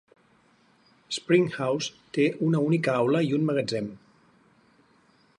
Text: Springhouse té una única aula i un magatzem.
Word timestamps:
Springhouse 1.17 1.91
té 2.17 2.25
una 2.47 2.61
única 2.69 2.95
aula 3.01 3.21
i 3.27 3.31
un 3.39 3.45
magatzem. 3.51 3.91